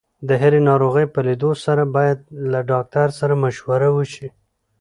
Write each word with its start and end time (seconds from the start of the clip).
د 0.27 0.29
هرې 0.41 0.59
ناروغۍ 0.69 1.05
په 1.13 1.19
لیدو 1.27 1.51
سره 1.65 1.83
باید 1.95 2.19
له 2.51 2.59
ډاکټر 2.71 3.07
سره 3.19 3.33
مشوره 3.43 3.89
وشي. 3.97 4.27